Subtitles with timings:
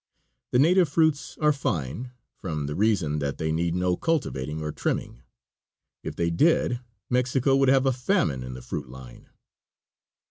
[0.49, 5.21] The native fruits are fine, from the reason that they need no cultivating or trimming.
[6.01, 9.29] If they did, Mexico would have a famine in the fruit line.